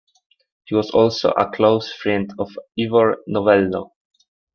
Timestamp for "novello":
3.27-3.93